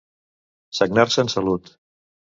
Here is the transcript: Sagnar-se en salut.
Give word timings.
Sagnar-se 0.79 1.21
en 1.27 1.33
salut. 1.37 1.73